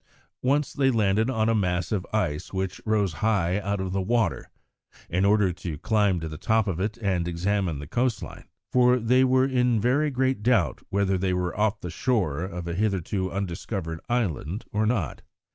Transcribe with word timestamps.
Once 0.41 0.73
they 0.73 0.89
landed 0.89 1.29
on 1.29 1.47
a 1.47 1.53
mass 1.53 1.91
of 1.91 2.07
ice 2.11 2.51
which 2.51 2.81
rose 2.85 3.13
high 3.21 3.59
out 3.59 3.79
of 3.79 3.91
the 3.93 4.01
water, 4.01 4.49
in 5.11 5.25
order 5.25 5.53
to 5.53 5.77
climb 5.77 6.19
to 6.19 6.27
the 6.27 6.39
top 6.39 6.65
of 6.65 6.79
it 6.79 6.97
and 7.03 7.27
examine 7.27 7.77
the 7.77 7.85
coast 7.85 8.23
line, 8.23 8.45
for 8.73 8.97
they 8.97 9.23
were 9.23 9.47
still 9.47 9.59
in 9.59 9.79
very 9.79 10.09
great 10.09 10.41
doubt 10.41 10.81
whether 10.89 11.19
they 11.19 11.35
were 11.35 11.55
off 11.55 11.81
the 11.81 11.91
shore 11.91 12.39
of 12.41 12.67
a 12.67 12.73
hitherto 12.73 13.31
undiscovered 13.31 13.99
island 14.09 14.65
or 14.71 14.87
not. 14.87 15.21